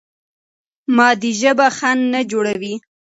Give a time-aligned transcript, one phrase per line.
[0.95, 2.75] مادي ژبه خنډ نه جوړوي.